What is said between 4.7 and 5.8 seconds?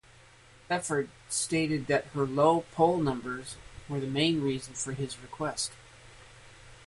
for his request.